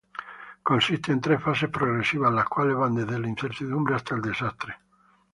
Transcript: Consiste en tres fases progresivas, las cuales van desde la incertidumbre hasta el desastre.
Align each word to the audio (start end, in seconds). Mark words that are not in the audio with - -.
Consiste 0.69 1.11
en 1.11 1.21
tres 1.21 1.39
fases 1.43 1.69
progresivas, 1.69 2.33
las 2.33 2.45
cuales 2.49 2.75
van 2.75 2.95
desde 2.95 3.19
la 3.19 3.27
incertidumbre 3.27 3.93
hasta 3.93 4.15
el 4.15 4.23
desastre. 4.23 4.75